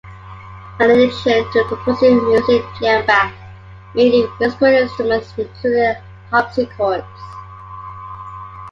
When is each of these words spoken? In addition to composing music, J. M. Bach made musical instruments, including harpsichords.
In 0.79 0.89
addition 0.89 1.43
to 1.51 1.63
composing 1.67 2.15
music, 2.27 2.65
J. 2.79 2.87
M. 2.87 3.05
Bach 3.05 3.31
made 3.93 4.27
musical 4.39 4.65
instruments, 4.65 5.31
including 5.37 5.93
harpsichords. 6.31 7.03